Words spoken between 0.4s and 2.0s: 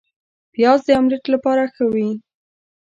پیاز د املیټ لپاره ښه